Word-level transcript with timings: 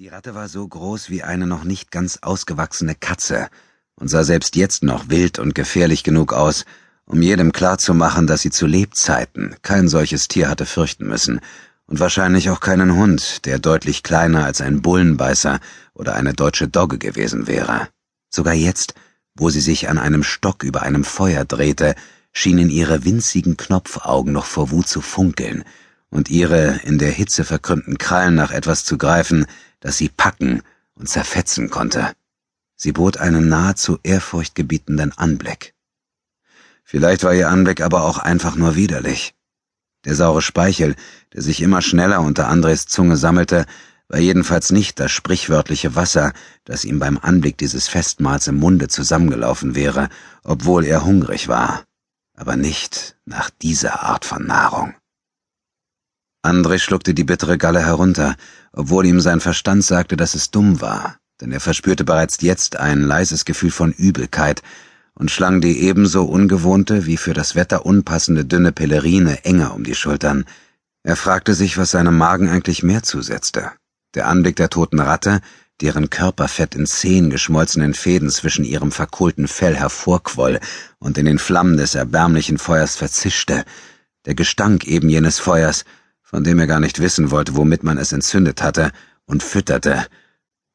Die 0.00 0.08
Ratte 0.08 0.34
war 0.34 0.48
so 0.48 0.66
groß 0.66 1.10
wie 1.10 1.22
eine 1.22 1.46
noch 1.46 1.62
nicht 1.62 1.90
ganz 1.90 2.20
ausgewachsene 2.22 2.94
Katze 2.94 3.50
und 3.96 4.08
sah 4.08 4.24
selbst 4.24 4.56
jetzt 4.56 4.82
noch 4.82 5.10
wild 5.10 5.38
und 5.38 5.54
gefährlich 5.54 6.04
genug 6.04 6.32
aus, 6.32 6.64
um 7.04 7.20
jedem 7.20 7.52
klarzumachen, 7.52 8.26
dass 8.26 8.40
sie 8.40 8.48
zu 8.48 8.66
Lebzeiten 8.66 9.56
kein 9.60 9.88
solches 9.88 10.26
Tier 10.26 10.48
hatte 10.48 10.64
fürchten 10.64 11.06
müssen 11.06 11.40
und 11.86 12.00
wahrscheinlich 12.00 12.48
auch 12.48 12.60
keinen 12.60 12.96
Hund, 12.96 13.44
der 13.44 13.58
deutlich 13.58 14.02
kleiner 14.02 14.46
als 14.46 14.62
ein 14.62 14.80
Bullenbeißer 14.80 15.60
oder 15.92 16.14
eine 16.14 16.32
deutsche 16.32 16.66
Dogge 16.66 16.96
gewesen 16.96 17.46
wäre. 17.46 17.88
Sogar 18.30 18.54
jetzt, 18.54 18.94
wo 19.34 19.50
sie 19.50 19.60
sich 19.60 19.90
an 19.90 19.98
einem 19.98 20.22
Stock 20.22 20.62
über 20.62 20.80
einem 20.80 21.04
Feuer 21.04 21.44
drehte, 21.44 21.94
schienen 22.32 22.70
ihre 22.70 23.04
winzigen 23.04 23.58
Knopfaugen 23.58 24.32
noch 24.32 24.46
vor 24.46 24.70
Wut 24.70 24.88
zu 24.88 25.02
funkeln 25.02 25.62
und 26.08 26.30
ihre 26.30 26.80
in 26.84 26.96
der 26.96 27.10
Hitze 27.10 27.44
verkrümmten 27.44 27.98
Krallen 27.98 28.34
nach 28.34 28.50
etwas 28.50 28.82
zu 28.86 28.96
greifen, 28.96 29.44
das 29.80 29.96
sie 29.96 30.08
packen 30.08 30.62
und 30.94 31.08
zerfetzen 31.08 31.70
konnte. 31.70 32.12
Sie 32.76 32.92
bot 32.92 33.16
einen 33.16 33.48
nahezu 33.48 33.98
ehrfurchtgebietenden 34.02 35.12
Anblick. 35.12 35.74
Vielleicht 36.84 37.24
war 37.24 37.34
ihr 37.34 37.48
Anblick 37.48 37.80
aber 37.82 38.04
auch 38.04 38.18
einfach 38.18 38.56
nur 38.56 38.74
widerlich. 38.74 39.34
Der 40.04 40.14
saure 40.14 40.40
Speichel, 40.40 40.96
der 41.34 41.42
sich 41.42 41.60
immer 41.60 41.82
schneller 41.82 42.20
unter 42.20 42.48
Andres 42.48 42.86
Zunge 42.86 43.16
sammelte, 43.16 43.66
war 44.08 44.18
jedenfalls 44.18 44.72
nicht 44.72 44.98
das 44.98 45.12
sprichwörtliche 45.12 45.94
Wasser, 45.94 46.32
das 46.64 46.84
ihm 46.84 46.98
beim 46.98 47.18
Anblick 47.18 47.58
dieses 47.58 47.86
Festmahls 47.86 48.48
im 48.48 48.56
Munde 48.56 48.88
zusammengelaufen 48.88 49.74
wäre, 49.74 50.08
obwohl 50.42 50.84
er 50.84 51.04
hungrig 51.04 51.48
war, 51.48 51.84
aber 52.34 52.56
nicht 52.56 53.16
nach 53.24 53.50
dieser 53.50 54.02
Art 54.02 54.24
von 54.24 54.46
Nahrung. 54.46 54.94
André 56.42 56.78
schluckte 56.78 57.12
die 57.12 57.24
bittere 57.24 57.58
Galle 57.58 57.84
herunter, 57.84 58.34
obwohl 58.72 59.04
ihm 59.04 59.20
sein 59.20 59.40
Verstand 59.40 59.84
sagte, 59.84 60.16
dass 60.16 60.34
es 60.34 60.50
dumm 60.50 60.80
war, 60.80 61.18
denn 61.40 61.52
er 61.52 61.60
verspürte 61.60 62.04
bereits 62.04 62.40
jetzt 62.40 62.76
ein 62.76 63.02
leises 63.02 63.44
Gefühl 63.44 63.70
von 63.70 63.92
Übelkeit 63.92 64.62
und 65.14 65.30
schlang 65.30 65.60
die 65.60 65.80
ebenso 65.82 66.24
ungewohnte 66.24 67.04
wie 67.04 67.18
für 67.18 67.34
das 67.34 67.56
Wetter 67.56 67.84
unpassende 67.84 68.46
dünne 68.46 68.72
Pelerine 68.72 69.44
enger 69.44 69.74
um 69.74 69.84
die 69.84 69.94
Schultern. 69.94 70.46
Er 71.02 71.16
fragte 71.16 71.52
sich, 71.52 71.76
was 71.76 71.90
seinem 71.90 72.16
Magen 72.16 72.48
eigentlich 72.48 72.82
mehr 72.82 73.02
zusetzte. 73.02 73.72
Der 74.14 74.26
Anblick 74.26 74.56
der 74.56 74.70
toten 74.70 74.98
Ratte, 74.98 75.42
deren 75.82 76.08
Körperfett 76.08 76.74
in 76.74 76.86
zehn 76.86 77.28
geschmolzenen 77.28 77.92
Fäden 77.92 78.30
zwischen 78.30 78.64
ihrem 78.64 78.92
verkohlten 78.92 79.46
Fell 79.46 79.76
hervorquoll 79.76 80.58
und 80.98 81.18
in 81.18 81.26
den 81.26 81.38
Flammen 81.38 81.76
des 81.76 81.94
erbärmlichen 81.94 82.56
Feuers 82.58 82.96
verzischte, 82.96 83.64
der 84.26 84.34
Gestank 84.34 84.86
eben 84.86 85.08
jenes 85.08 85.38
Feuers, 85.38 85.84
von 86.30 86.44
dem 86.44 86.60
er 86.60 86.68
gar 86.68 86.78
nicht 86.78 87.00
wissen 87.00 87.32
wollte, 87.32 87.56
womit 87.56 87.82
man 87.82 87.98
es 87.98 88.12
entzündet 88.12 88.62
hatte, 88.62 88.92
und 89.24 89.42
fütterte, 89.42 90.06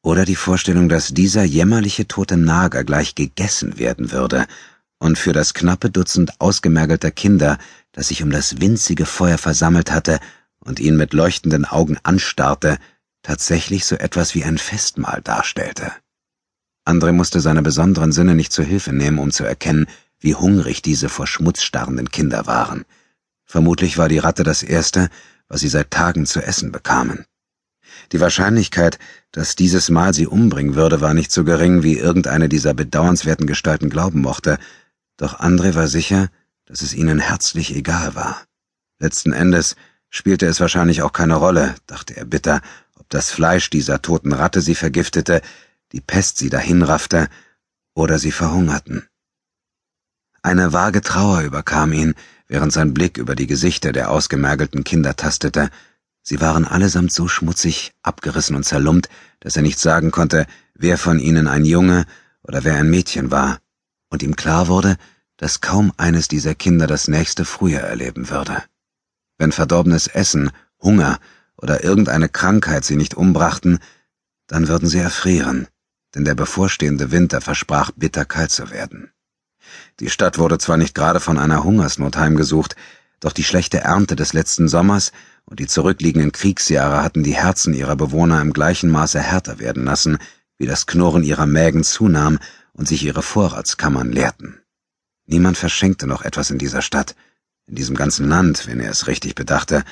oder 0.02 0.26
die 0.26 0.36
Vorstellung, 0.36 0.90
dass 0.90 1.14
dieser 1.14 1.44
jämmerliche 1.44 2.06
tote 2.06 2.36
Nager 2.36 2.84
gleich 2.84 3.14
gegessen 3.14 3.78
werden 3.78 4.12
würde, 4.12 4.46
und 4.98 5.18
für 5.18 5.32
das 5.32 5.54
knappe 5.54 5.88
Dutzend 5.88 6.42
ausgemergelter 6.42 7.10
Kinder, 7.10 7.56
das 7.92 8.08
sich 8.08 8.22
um 8.22 8.30
das 8.30 8.60
winzige 8.60 9.06
Feuer 9.06 9.38
versammelt 9.38 9.90
hatte 9.90 10.20
und 10.60 10.78
ihn 10.78 10.98
mit 10.98 11.14
leuchtenden 11.14 11.64
Augen 11.64 11.96
anstarrte, 12.02 12.76
tatsächlich 13.22 13.86
so 13.86 13.96
etwas 13.96 14.34
wie 14.34 14.44
ein 14.44 14.58
Festmahl 14.58 15.22
darstellte. 15.22 15.90
André 16.84 17.12
musste 17.12 17.40
seine 17.40 17.62
besonderen 17.62 18.12
Sinne 18.12 18.34
nicht 18.34 18.52
zur 18.52 18.66
Hilfe 18.66 18.92
nehmen, 18.92 19.18
um 19.18 19.30
zu 19.30 19.44
erkennen, 19.44 19.86
wie 20.20 20.34
hungrig 20.34 20.82
diese 20.82 21.08
vor 21.08 21.26
Schmutz 21.26 21.62
starrenden 21.62 22.10
Kinder 22.10 22.46
waren. 22.46 22.84
Vermutlich 23.46 23.96
war 23.96 24.10
die 24.10 24.18
Ratte 24.18 24.42
das 24.42 24.62
Erste, 24.62 25.08
was 25.48 25.60
sie 25.60 25.68
seit 25.68 25.90
Tagen 25.90 26.26
zu 26.26 26.42
essen 26.42 26.72
bekamen. 26.72 27.24
Die 28.12 28.20
Wahrscheinlichkeit, 28.20 28.98
dass 29.32 29.56
dieses 29.56 29.90
Mal 29.90 30.12
sie 30.14 30.26
umbringen 30.26 30.74
würde, 30.74 31.00
war 31.00 31.14
nicht 31.14 31.30
so 31.30 31.44
gering, 31.44 31.82
wie 31.82 31.98
irgendeine 31.98 32.48
dieser 32.48 32.74
bedauernswerten 32.74 33.46
Gestalten 33.46 33.90
glauben 33.90 34.20
mochte, 34.20 34.58
doch 35.16 35.40
André 35.40 35.74
war 35.74 35.88
sicher, 35.88 36.28
dass 36.66 36.82
es 36.82 36.94
ihnen 36.94 37.18
herzlich 37.18 37.74
egal 37.74 38.14
war. 38.14 38.42
Letzten 38.98 39.32
Endes 39.32 39.76
spielte 40.10 40.46
es 40.46 40.60
wahrscheinlich 40.60 41.02
auch 41.02 41.12
keine 41.12 41.36
Rolle, 41.36 41.74
dachte 41.86 42.16
er 42.16 42.24
bitter, 42.24 42.60
ob 42.94 43.08
das 43.08 43.30
Fleisch 43.30 43.70
dieser 43.70 44.02
toten 44.02 44.32
Ratte 44.32 44.60
sie 44.60 44.74
vergiftete, 44.74 45.42
die 45.92 46.00
Pest 46.00 46.38
sie 46.38 46.50
dahinraffte 46.50 47.28
oder 47.94 48.18
sie 48.18 48.32
verhungerten. 48.32 49.06
Eine 50.42 50.72
vage 50.72 51.00
Trauer 51.00 51.42
überkam 51.42 51.92
ihn, 51.92 52.14
während 52.48 52.72
sein 52.72 52.94
Blick 52.94 53.18
über 53.18 53.34
die 53.34 53.46
Gesichter 53.46 53.92
der 53.92 54.10
ausgemergelten 54.10 54.84
Kinder 54.84 55.16
tastete. 55.16 55.70
Sie 56.22 56.40
waren 56.40 56.64
allesamt 56.64 57.12
so 57.12 57.28
schmutzig, 57.28 57.92
abgerissen 58.02 58.56
und 58.56 58.64
zerlumpt, 58.64 59.08
dass 59.40 59.56
er 59.56 59.62
nicht 59.62 59.78
sagen 59.78 60.10
konnte, 60.10 60.46
wer 60.74 60.98
von 60.98 61.18
ihnen 61.18 61.48
ein 61.48 61.64
Junge 61.64 62.06
oder 62.42 62.64
wer 62.64 62.76
ein 62.76 62.90
Mädchen 62.90 63.30
war, 63.30 63.58
und 64.08 64.22
ihm 64.22 64.36
klar 64.36 64.68
wurde, 64.68 64.96
dass 65.36 65.60
kaum 65.60 65.92
eines 65.96 66.28
dieser 66.28 66.54
Kinder 66.54 66.86
das 66.86 67.08
nächste 67.08 67.44
Frühjahr 67.44 67.82
erleben 67.82 68.30
würde. 68.30 68.62
Wenn 69.38 69.52
verdorbenes 69.52 70.06
Essen, 70.06 70.50
Hunger 70.80 71.18
oder 71.56 71.84
irgendeine 71.84 72.28
Krankheit 72.28 72.84
sie 72.84 72.96
nicht 72.96 73.14
umbrachten, 73.14 73.78
dann 74.46 74.68
würden 74.68 74.88
sie 74.88 74.98
erfrieren, 74.98 75.68
denn 76.14 76.24
der 76.24 76.34
bevorstehende 76.34 77.10
Winter 77.10 77.40
versprach 77.40 77.90
bitterkalt 77.90 78.50
zu 78.50 78.70
werden. 78.70 79.10
Die 80.00 80.10
Stadt 80.10 80.38
wurde 80.38 80.58
zwar 80.58 80.76
nicht 80.76 80.94
gerade 80.94 81.20
von 81.20 81.38
einer 81.38 81.64
Hungersnot 81.64 82.16
heimgesucht, 82.16 82.76
doch 83.20 83.32
die 83.32 83.44
schlechte 83.44 83.78
Ernte 83.78 84.14
des 84.14 84.32
letzten 84.34 84.68
Sommers 84.68 85.12
und 85.46 85.58
die 85.58 85.66
zurückliegenden 85.66 86.32
Kriegsjahre 86.32 87.02
hatten 87.02 87.22
die 87.22 87.34
Herzen 87.34 87.72
ihrer 87.72 87.96
Bewohner 87.96 88.42
im 88.42 88.52
gleichen 88.52 88.90
Maße 88.90 89.20
härter 89.20 89.58
werden 89.58 89.84
lassen, 89.84 90.18
wie 90.58 90.66
das 90.66 90.86
Knurren 90.86 91.22
ihrer 91.22 91.46
Mägen 91.46 91.82
zunahm 91.82 92.38
und 92.72 92.86
sich 92.86 93.04
ihre 93.04 93.22
Vorratskammern 93.22 94.12
leerten. 94.12 94.60
Niemand 95.24 95.56
verschenkte 95.56 96.06
noch 96.06 96.22
etwas 96.22 96.50
in 96.50 96.58
dieser 96.58 96.82
Stadt, 96.82 97.16
in 97.66 97.74
diesem 97.74 97.96
ganzen 97.96 98.28
Land, 98.28 98.66
wenn 98.66 98.80
er 98.80 98.90
es 98.90 99.06
richtig 99.06 99.34
bedachte, 99.34 99.82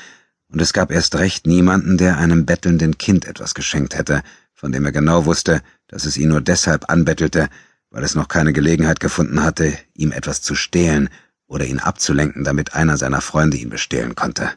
und 0.49 0.61
es 0.61 0.73
gab 0.73 0.93
erst 0.93 1.17
recht 1.17 1.47
niemanden, 1.47 1.97
der 1.97 2.19
einem 2.19 2.47
bettelnden 2.47 2.99
Kind 2.99 3.25
etwas 3.25 3.55
geschenkt 3.55 3.97
hätte, 3.97 4.23
von 4.53 4.71
dem 4.71 4.85
er 4.85 4.93
genau 4.93 5.25
wusste, 5.25 5.63
dass 5.89 6.05
es 6.05 6.17
ihn 6.17 6.29
nur 6.29 6.41
deshalb 6.41 6.91
anbettelte, 6.91 7.49
weil 7.95 8.03
es 8.03 8.17
noch 8.17 8.27
keine 8.27 8.53
Gelegenheit 8.53 8.99
gefunden 8.99 9.45
hatte, 9.45 9.79
ihm 9.95 10.11
etwas 10.11 10.43
zu 10.43 10.57
stehlen 10.57 11.09
oder 11.47 11.65
ihn 11.65 11.79
abzulenken, 11.79 12.43
damit 12.43 12.75
einer 12.75 12.97
seiner 12.97 13.21
Freunde 13.21 13.57
ihn 13.57 13.71
bestehlen 13.71 14.17
konnte. 14.17 14.51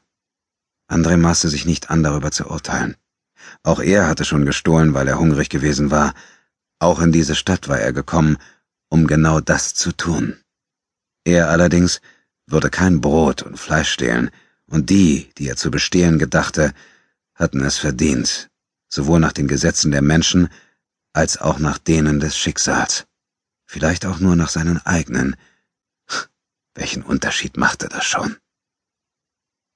André 0.90 1.18
maßte 1.18 1.48
sich 1.48 1.64
nicht 1.64 1.92
an, 1.92 2.02
darüber 2.02 2.32
zu 2.32 2.50
urteilen. 2.50 2.96
Auch 3.62 3.80
er 3.80 4.08
hatte 4.08 4.26
schon 4.26 4.44
gestohlen, 4.44 4.96
weil 4.96 5.08
er 5.08 5.20
hungrig 5.20 5.50
gewesen 5.50 5.92
war. 5.92 6.16
Auch 6.80 7.00
in 7.00 7.12
diese 7.12 7.36
Stadt 7.36 7.70
war 7.70 7.80
er 7.80 7.94
gekommen, 7.94 8.38
um 8.90 9.06
genau 9.06 9.40
das 9.40 9.76
zu 9.76 9.92
tun. 9.92 10.38
Er 11.24 11.52
allerdings 11.52 12.02
würde 12.48 12.72
kein 12.72 13.02
Brot 13.02 13.44
und 13.44 13.60
Fleisch 13.60 13.92
stehlen, 13.92 14.32
und 14.66 14.90
die, 14.90 15.30
die 15.38 15.48
er 15.48 15.58
zu 15.58 15.70
bestehlen 15.70 16.18
gedachte, 16.18 16.74
hatten 17.36 17.64
es 17.64 17.78
verdient, 17.78 18.50
sowohl 18.90 19.20
nach 19.20 19.32
den 19.32 19.48
Gesetzen 19.48 19.92
der 19.92 20.02
Menschen 20.02 20.50
als 21.14 21.38
auch 21.38 21.60
nach 21.60 21.78
denen 21.78 22.20
des 22.20 22.36
Schicksals 22.36 23.07
vielleicht 23.68 24.06
auch 24.06 24.20
nur 24.20 24.36
nach 24.36 24.50
seinen 24.50 24.84
eigenen. 24.86 25.36
Welchen 26.74 27.04
Unterschied 27.04 27.58
machte 27.58 27.90
das 27.90 28.06
schon? 28.06 28.38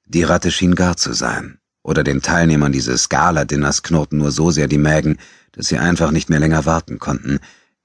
Die 0.06 0.24
Ratte 0.24 0.50
schien 0.52 0.76
gar 0.76 0.98
zu 0.98 1.14
sein, 1.14 1.60
oder 1.84 2.04
den 2.04 2.22
Teilnehmern 2.22 2.72
dieses 2.72 3.10
Gala-Dinners 3.10 3.84
knurrten 3.84 4.18
nur 4.18 4.32
so 4.32 4.50
sehr 4.50 4.68
die 4.68 4.78
Mägen, 4.78 5.20
dass 5.52 5.68
sie 5.68 5.78
einfach 5.78 6.12
nicht 6.12 6.30
mehr 6.30 6.40
länger 6.40 6.66
warten 6.66 7.00
konnten, 7.00 7.40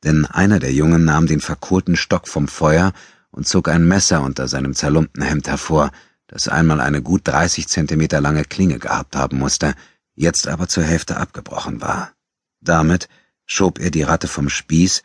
denn 0.04 0.24
einer 0.24 0.60
der 0.60 0.72
Jungen 0.72 1.04
nahm 1.04 1.26
den 1.26 1.40
verkohlten 1.40 1.96
Stock 1.96 2.28
vom 2.28 2.48
Feuer 2.48 2.92
und 3.30 3.46
zog 3.46 3.68
ein 3.68 3.86
Messer 3.86 4.22
unter 4.22 4.48
seinem 4.48 4.74
zerlumpten 4.74 5.22
Hemd 5.22 5.48
hervor, 5.48 5.90
das 6.28 6.48
einmal 6.48 6.80
eine 6.80 7.02
gut 7.02 7.22
dreißig 7.24 7.68
Zentimeter 7.68 8.20
lange 8.20 8.44
Klinge 8.44 8.78
gehabt 8.78 9.16
haben 9.16 9.38
musste, 9.38 9.74
jetzt 10.14 10.48
aber 10.48 10.68
zur 10.68 10.84
Hälfte 10.84 11.16
abgebrochen 11.16 11.80
war. 11.80 12.12
Damit 12.60 13.08
schob 13.44 13.78
er 13.78 13.90
die 13.90 14.02
Ratte 14.02 14.28
vom 14.28 14.48
Spieß 14.48 15.02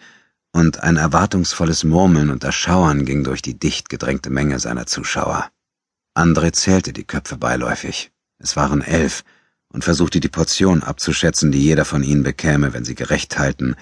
und 0.51 0.81
ein 0.81 0.98
erwartungsvolles 0.98 1.83
Murmeln 1.83 2.30
und 2.30 2.44
Erschauern 2.44 3.06
ging 3.06 3.24
durch 3.24 3.42
die 3.42 3.57
dicht 3.57 3.89
gedrängte 3.89 4.30
Menge 4.30 4.59
seiner 4.59 4.86
Zuschauer. 4.86 5.50
André 6.15 6.51
zählte 6.51 6.94
die 6.94 7.06
Köpfe 7.06 7.38
beiläufig. 7.38 8.12
Es 8.38 8.56
waren 8.56 8.81
elf 8.81 9.24
und 9.69 9.83
versuchte 9.83 10.19
die 10.19 10.30
Portion 10.30 10.83
abzuschätzen, 10.83 11.51
die 11.51 11.62
jeder 11.62 11.86
von 11.86 12.03
ihnen 12.03 12.24
bekäme, 12.24 12.74
wenn 12.74 12.83
sie 12.83 12.95
gerecht 12.95 13.39
halten. 13.39 13.75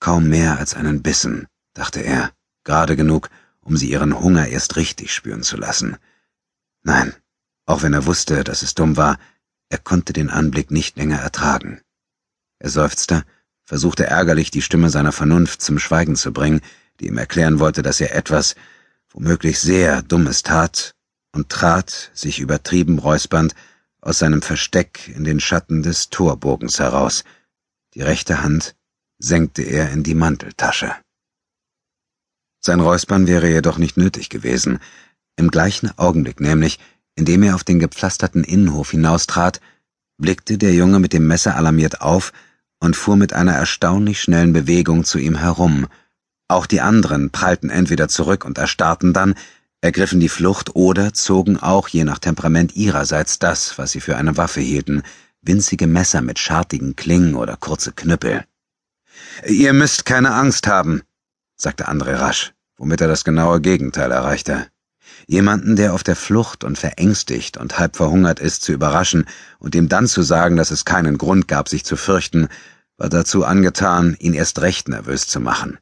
Kaum 0.00 0.28
mehr 0.28 0.58
als 0.58 0.74
einen 0.74 1.02
Bissen, 1.02 1.46
dachte 1.74 2.00
er, 2.00 2.32
gerade 2.64 2.96
genug, 2.96 3.28
um 3.60 3.76
sie 3.76 3.90
ihren 3.90 4.18
Hunger 4.18 4.48
erst 4.48 4.76
richtig 4.76 5.12
spüren 5.12 5.42
zu 5.42 5.56
lassen. 5.56 5.96
Nein, 6.82 7.14
auch 7.66 7.82
wenn 7.82 7.92
er 7.92 8.06
wusste, 8.06 8.44
dass 8.44 8.62
es 8.62 8.74
dumm 8.74 8.96
war, 8.96 9.18
er 9.68 9.78
konnte 9.78 10.14
den 10.14 10.30
Anblick 10.30 10.70
nicht 10.70 10.96
länger 10.96 11.18
ertragen. 11.18 11.82
Er 12.58 12.70
seufzte 12.70 13.24
versuchte 13.68 14.06
ärgerlich 14.06 14.50
die 14.50 14.62
Stimme 14.62 14.88
seiner 14.88 15.12
Vernunft 15.12 15.60
zum 15.60 15.78
Schweigen 15.78 16.16
zu 16.16 16.32
bringen, 16.32 16.62
die 17.00 17.08
ihm 17.08 17.18
erklären 17.18 17.58
wollte, 17.60 17.82
dass 17.82 18.00
er 18.00 18.14
etwas, 18.14 18.54
womöglich 19.10 19.60
sehr 19.60 20.00
Dummes 20.00 20.42
tat, 20.42 20.94
und 21.34 21.50
trat, 21.50 22.10
sich 22.14 22.40
übertrieben 22.40 22.98
räuspernd, 22.98 23.54
aus 24.00 24.20
seinem 24.20 24.40
Versteck 24.40 25.12
in 25.14 25.24
den 25.24 25.38
Schatten 25.38 25.82
des 25.82 26.08
Torbogens 26.08 26.78
heraus, 26.78 27.24
Die 27.94 28.00
rechte 28.00 28.42
Hand 28.42 28.74
senkte 29.18 29.60
er 29.60 29.90
in 29.90 30.02
die 30.02 30.14
Manteltasche. 30.14 30.94
Sein 32.60 32.80
Räuspern 32.80 33.26
wäre 33.26 33.50
jedoch 33.50 33.76
nicht 33.76 33.98
nötig 33.98 34.30
gewesen. 34.30 34.78
Im 35.36 35.50
gleichen 35.50 35.90
Augenblick 35.98 36.40
nämlich, 36.40 36.78
in 37.16 37.26
dem 37.26 37.42
er 37.42 37.54
auf 37.54 37.64
den 37.64 37.80
gepflasterten 37.80 38.44
Innenhof 38.44 38.92
hinaustrat, 38.92 39.60
blickte 40.16 40.56
der 40.56 40.72
Junge 40.72 41.00
mit 41.00 41.12
dem 41.12 41.26
Messer 41.26 41.54
alarmiert 41.54 42.00
auf 42.00 42.32
und 42.80 42.96
fuhr 42.96 43.16
mit 43.16 43.32
einer 43.32 43.54
erstaunlich 43.54 44.20
schnellen 44.20 44.52
Bewegung 44.52 45.04
zu 45.04 45.18
ihm 45.18 45.36
herum. 45.36 45.86
Auch 46.48 46.66
die 46.66 46.80
anderen 46.80 47.30
prallten 47.30 47.70
entweder 47.70 48.08
zurück 48.08 48.44
und 48.44 48.58
erstarrten 48.58 49.12
dann, 49.12 49.34
ergriffen 49.80 50.20
die 50.20 50.28
Flucht 50.28 50.74
oder 50.74 51.12
zogen 51.12 51.58
auch 51.58 51.88
je 51.88 52.04
nach 52.04 52.18
Temperament 52.18 52.74
ihrerseits 52.74 53.38
das, 53.38 53.78
was 53.78 53.92
sie 53.92 54.00
für 54.00 54.16
eine 54.16 54.36
Waffe 54.36 54.60
hielten, 54.60 55.02
winzige 55.42 55.86
Messer 55.86 56.20
mit 56.20 56.38
schartigen 56.38 56.96
Klingen 56.96 57.34
oder 57.34 57.56
kurze 57.56 57.92
Knüppel. 57.92 58.44
Ihr 59.46 59.72
müsst 59.72 60.04
keine 60.04 60.32
Angst 60.32 60.66
haben, 60.66 61.02
sagte 61.56 61.88
André 61.88 62.18
rasch, 62.18 62.54
womit 62.76 63.00
er 63.00 63.08
das 63.08 63.24
genaue 63.24 63.60
Gegenteil 63.60 64.10
erreichte. 64.10 64.68
Jemanden, 65.26 65.76
der 65.76 65.94
auf 65.94 66.02
der 66.02 66.16
Flucht 66.16 66.64
und 66.64 66.78
verängstigt 66.78 67.56
und 67.56 67.78
halb 67.78 67.96
verhungert 67.96 68.40
ist, 68.40 68.62
zu 68.62 68.72
überraschen 68.72 69.26
und 69.58 69.74
ihm 69.74 69.88
dann 69.88 70.06
zu 70.06 70.22
sagen, 70.22 70.56
dass 70.56 70.70
es 70.70 70.84
keinen 70.84 71.18
Grund 71.18 71.48
gab, 71.48 71.68
sich 71.68 71.84
zu 71.84 71.96
fürchten, 71.96 72.48
war 72.96 73.08
dazu 73.08 73.44
angetan, 73.44 74.16
ihn 74.18 74.34
erst 74.34 74.60
recht 74.60 74.88
nervös 74.88 75.26
zu 75.26 75.40
machen. 75.40 75.78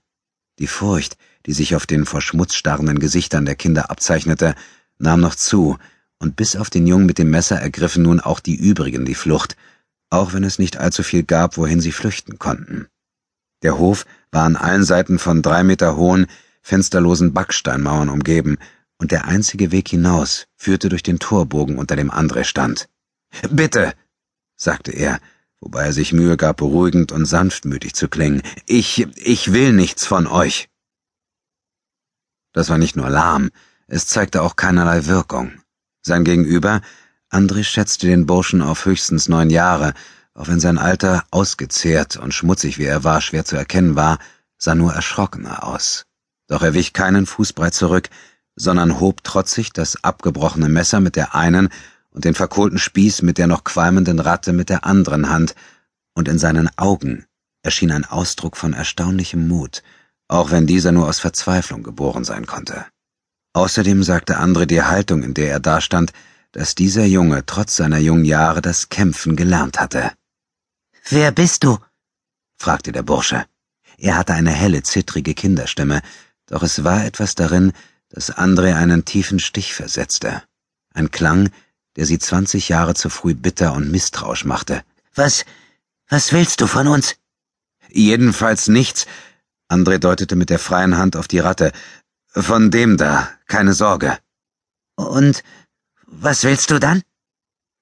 Die 0.58 0.67
Furcht, 0.67 1.17
die 1.46 1.52
sich 1.52 1.76
auf 1.76 1.87
den 1.87 2.06
vor 2.06 2.20
Schmutz 2.20 2.55
starrenden 2.55 2.99
Gesichtern 2.99 3.46
der 3.46 3.55
Kinder 3.55 3.90
abzeichnete, 3.90 4.55
nahm 4.99 5.20
noch 5.20 5.34
zu, 5.34 5.78
und 6.19 6.37
bis 6.37 6.56
auf 6.56 6.70
den 6.70 6.87
Jungen 6.87 7.06
mit 7.06 7.19
dem 7.19 7.31
Messer 7.31 7.56
ergriffen 7.56 8.02
nun 8.02 8.20
auch 8.20 8.40
die 8.40 8.56
übrigen 8.56 9.05
die 9.05 9.14
Flucht, 9.14 9.56
auch 10.11 10.32
wenn 10.32 10.44
es 10.44 10.58
nicht 10.58 10.78
allzu 10.78 11.02
viel 11.02 11.25
gab, 11.25 11.56
wohin 11.56 11.81
sie 11.81 11.93
flüchten 11.93 12.38
konnten. 12.38 12.87
Der 13.62 13.78
Hof 13.78 14.06
war 14.31 14.44
an 14.44 14.56
allen 14.56 14.84
Seiten 14.84 15.19
von 15.19 15.43
drei 15.43 15.62
Meter 15.62 15.96
hohen, 15.96 16.26
fensterlosen 16.62 17.32
Backsteinmauern 17.32 18.08
umgeben, 18.08 18.58
und 18.98 19.10
der 19.12 19.26
einzige 19.26 19.72
Weg 19.72 19.88
hinaus 19.88 20.46
führte 20.56 20.88
durch 20.88 21.02
den 21.02 21.19
Torbogen, 21.19 21.78
unter 21.78 21.96
dem 21.96 22.10
André 22.10 22.44
stand. 22.44 22.88
Bitte, 23.50 23.94
sagte 24.56 24.93
er, 24.93 25.20
wobei 25.60 25.84
er 25.84 25.93
sich 25.93 26.12
Mühe 26.12 26.37
gab, 26.37 26.58
beruhigend 26.58 27.12
und 27.12 27.26
sanftmütig 27.26 27.94
zu 27.94 28.08
klingen. 28.08 28.43
Ich, 28.66 29.06
ich 29.16 29.52
will 29.52 29.72
nichts 29.72 30.06
von 30.06 30.26
euch. 30.26 30.69
Das 32.52 32.69
war 32.70 32.78
nicht 32.78 32.96
nur 32.96 33.10
lahm, 33.10 33.50
es 33.87 34.06
zeigte 34.06 34.43
auch 34.43 34.56
keinerlei 34.56 35.06
Wirkung. 35.06 35.60
Sein 36.02 36.25
Gegenüber, 36.25 36.81
André 37.31 37.64
schätzte 37.64 38.06
den 38.06 38.26
Burschen 38.26 38.62
auf 38.62 38.84
höchstens 38.84 39.28
neun 39.28 39.50
Jahre, 39.50 39.92
auch 40.34 40.49
wenn 40.49 40.60
sein 40.60 40.78
Alter 40.78 41.25
ausgezehrt 41.31 42.16
und 42.16 42.32
schmutzig 42.32 42.78
wie 42.78 42.84
er 42.84 43.04
war 43.04 43.20
schwer 43.20 43.44
zu 43.44 43.56
erkennen 43.56 43.96
war, 43.96 44.19
sah 44.58 44.75
nur 44.75 44.92
erschrockener 44.92 45.64
aus. 45.64 46.06
Doch 46.46 46.62
er 46.62 46.75
wich 46.75 46.92
keinen 46.92 47.26
Fußbreit 47.26 47.75
zurück, 47.75 48.08
sondern 48.56 48.98
hob 48.98 49.22
trotzig 49.22 49.72
das 49.72 50.02
abgebrochene 50.02 50.68
Messer 50.68 51.00
mit 51.00 51.14
der 51.14 51.34
einen 51.34 51.68
und 52.10 52.24
den 52.24 52.34
verkohlten 52.34 52.78
Spieß 52.78 53.22
mit 53.22 53.38
der 53.38 53.46
noch 53.46 53.64
qualmenden 53.64 54.18
Ratte 54.18 54.52
mit 54.52 54.70
der 54.70 54.84
anderen 54.84 55.28
Hand, 55.28 55.54
und 56.14 56.28
in 56.28 56.38
seinen 56.38 56.70
Augen 56.78 57.26
erschien 57.62 57.92
ein 57.92 58.06
Ausdruck 58.06 58.56
von 58.56 58.72
erstaunlichem 58.72 59.46
Mut, 59.46 59.82
auch 60.28 60.50
wenn 60.50 60.66
dieser 60.66 60.92
nur 60.92 61.06
aus 61.06 61.20
Verzweiflung 61.20 61.82
geboren 61.82 62.24
sein 62.24 62.46
konnte. 62.46 62.86
Außerdem 63.52 64.02
sagte 64.02 64.38
Andre 64.38 64.66
die 64.66 64.82
Haltung, 64.82 65.22
in 65.22 65.34
der 65.34 65.50
er 65.50 65.60
dastand, 65.60 66.12
dass 66.52 66.74
dieser 66.74 67.04
Junge 67.04 67.44
trotz 67.44 67.76
seiner 67.76 67.98
jungen 67.98 68.24
Jahre 68.24 68.62
das 68.62 68.88
Kämpfen 68.88 69.36
gelernt 69.36 69.78
hatte. 69.78 70.12
Wer 71.08 71.32
bist 71.32 71.64
du? 71.64 71.78
fragte 72.58 72.92
der 72.92 73.02
Bursche. 73.02 73.44
Er 73.98 74.16
hatte 74.16 74.32
eine 74.32 74.50
helle, 74.50 74.82
zittrige 74.82 75.34
Kinderstimme, 75.34 76.00
doch 76.46 76.62
es 76.62 76.82
war 76.84 77.04
etwas 77.04 77.34
darin, 77.34 77.72
das 78.08 78.30
Andre 78.30 78.76
einen 78.76 79.04
tiefen 79.04 79.38
Stich 79.38 79.74
versetzte. 79.74 80.42
Ein 80.94 81.10
Klang, 81.10 81.50
der 81.96 82.06
sie 82.06 82.18
zwanzig 82.18 82.68
Jahre 82.68 82.94
zu 82.94 83.08
früh 83.08 83.34
bitter 83.34 83.72
und 83.72 83.90
misstrauisch 83.90 84.44
machte. 84.44 84.82
Was, 85.14 85.44
was 86.08 86.32
willst 86.32 86.60
du 86.60 86.66
von 86.66 86.88
uns? 86.88 87.16
Jedenfalls 87.90 88.68
nichts. 88.68 89.06
Andre 89.68 89.98
deutete 89.98 90.36
mit 90.36 90.50
der 90.50 90.58
freien 90.58 90.96
Hand 90.98 91.16
auf 91.16 91.28
die 91.28 91.38
Ratte. 91.38 91.72
Von 92.28 92.70
dem 92.70 92.96
da, 92.96 93.28
keine 93.46 93.72
Sorge. 93.72 94.18
Und 94.94 95.42
was 96.06 96.44
willst 96.44 96.70
du 96.70 96.78
dann? 96.78 97.02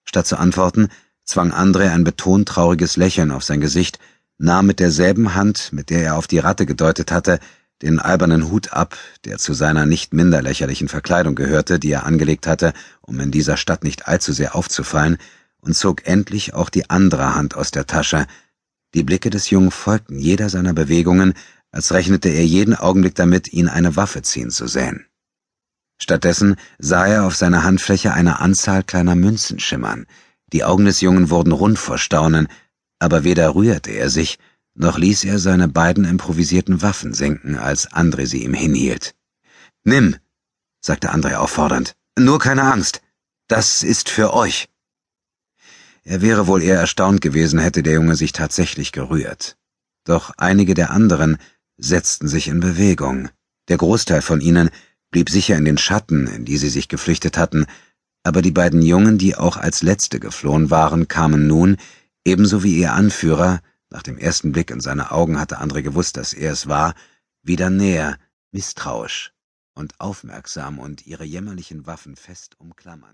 Statt 0.04 0.26
zu 0.26 0.38
antworten, 0.38 0.88
zwang 1.24 1.52
Andre 1.52 1.90
ein 1.90 2.04
betont 2.04 2.48
trauriges 2.48 2.96
Lächeln 2.96 3.30
auf 3.30 3.44
sein 3.44 3.60
Gesicht, 3.60 3.98
nahm 4.38 4.66
mit 4.66 4.80
derselben 4.80 5.34
Hand, 5.34 5.72
mit 5.72 5.90
der 5.90 6.02
er 6.02 6.16
auf 6.16 6.26
die 6.26 6.38
Ratte 6.38 6.66
gedeutet 6.66 7.10
hatte, 7.10 7.40
den 7.84 8.00
albernen 8.00 8.50
Hut 8.50 8.72
ab, 8.72 8.96
der 9.24 9.38
zu 9.38 9.52
seiner 9.52 9.86
nicht 9.86 10.14
minder 10.14 10.42
lächerlichen 10.42 10.88
Verkleidung 10.88 11.34
gehörte, 11.34 11.78
die 11.78 11.92
er 11.92 12.06
angelegt 12.06 12.46
hatte, 12.46 12.72
um 13.02 13.20
in 13.20 13.30
dieser 13.30 13.56
Stadt 13.56 13.84
nicht 13.84 14.08
allzu 14.08 14.32
sehr 14.32 14.56
aufzufallen, 14.56 15.18
und 15.60 15.74
zog 15.74 16.06
endlich 16.06 16.54
auch 16.54 16.68
die 16.68 16.90
andere 16.90 17.34
Hand 17.34 17.54
aus 17.54 17.70
der 17.70 17.86
Tasche. 17.86 18.26
Die 18.94 19.02
Blicke 19.02 19.30
des 19.30 19.48
Jungen 19.50 19.70
folgten 19.70 20.18
jeder 20.18 20.50
seiner 20.50 20.74
Bewegungen, 20.74 21.34
als 21.70 21.92
rechnete 21.92 22.28
er 22.28 22.44
jeden 22.44 22.74
Augenblick 22.74 23.14
damit, 23.14 23.52
ihn 23.52 23.68
eine 23.68 23.96
Waffe 23.96 24.22
ziehen 24.22 24.50
zu 24.50 24.66
sehen. 24.66 25.06
Stattdessen 26.00 26.56
sah 26.78 27.06
er 27.06 27.24
auf 27.24 27.36
seiner 27.36 27.64
Handfläche 27.64 28.12
eine 28.12 28.40
Anzahl 28.40 28.82
kleiner 28.82 29.14
Münzen 29.14 29.58
schimmern. 29.58 30.06
Die 30.52 30.64
Augen 30.64 30.84
des 30.84 31.00
Jungen 31.00 31.30
wurden 31.30 31.52
rund 31.52 31.78
vor 31.78 31.98
Staunen, 31.98 32.48
aber 32.98 33.24
weder 33.24 33.54
rührte 33.54 33.90
er 33.90 34.10
sich, 34.10 34.38
noch 34.74 34.98
ließ 34.98 35.24
er 35.24 35.38
seine 35.38 35.68
beiden 35.68 36.04
improvisierten 36.04 36.82
Waffen 36.82 37.14
sinken, 37.14 37.56
als 37.56 37.90
André 37.90 38.26
sie 38.26 38.44
ihm 38.44 38.54
hinhielt. 38.54 39.14
Nimm, 39.84 40.16
sagte 40.80 41.12
André 41.12 41.36
auffordernd, 41.36 41.94
nur 42.18 42.38
keine 42.38 42.62
Angst, 42.62 43.00
das 43.48 43.82
ist 43.82 44.08
für 44.08 44.34
euch. 44.34 44.68
Er 46.02 46.20
wäre 46.20 46.46
wohl 46.46 46.62
eher 46.62 46.78
erstaunt 46.78 47.20
gewesen, 47.20 47.58
hätte 47.58 47.82
der 47.82 47.94
Junge 47.94 48.16
sich 48.16 48.32
tatsächlich 48.32 48.92
gerührt. 48.92 49.56
Doch 50.04 50.32
einige 50.36 50.74
der 50.74 50.90
anderen 50.90 51.38
setzten 51.78 52.28
sich 52.28 52.48
in 52.48 52.60
Bewegung. 52.60 53.30
Der 53.68 53.78
Großteil 53.78 54.20
von 54.20 54.40
ihnen 54.40 54.70
blieb 55.10 55.30
sicher 55.30 55.56
in 55.56 55.64
den 55.64 55.78
Schatten, 55.78 56.26
in 56.26 56.44
die 56.44 56.58
sie 56.58 56.68
sich 56.68 56.88
geflüchtet 56.88 57.38
hatten, 57.38 57.66
aber 58.22 58.42
die 58.42 58.50
beiden 58.50 58.82
Jungen, 58.82 59.18
die 59.18 59.36
auch 59.36 59.56
als 59.56 59.82
letzte 59.82 60.20
geflohen 60.20 60.70
waren, 60.70 61.08
kamen 61.08 61.46
nun, 61.46 61.76
ebenso 62.24 62.62
wie 62.62 62.76
ihr 62.76 62.92
Anführer, 62.92 63.60
nach 63.94 64.02
dem 64.02 64.18
ersten 64.18 64.50
Blick 64.50 64.72
in 64.72 64.80
seine 64.80 65.12
Augen 65.12 65.38
hatte 65.38 65.60
André 65.60 65.80
gewusst, 65.80 66.16
dass 66.16 66.32
er 66.32 66.50
es 66.50 66.66
war, 66.66 66.94
wieder 67.42 67.70
näher, 67.70 68.18
misstrauisch 68.50 69.32
und 69.72 70.00
aufmerksam 70.00 70.80
und 70.80 71.06
ihre 71.06 71.24
jämmerlichen 71.24 71.86
Waffen 71.86 72.16
fest 72.16 72.58
umklammernd. 72.58 73.12